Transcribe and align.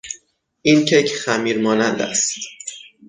این 0.61 0.85
کیک 0.85 1.15
خمیر 1.15 1.61
مانند 1.61 2.01
است. 2.01 2.35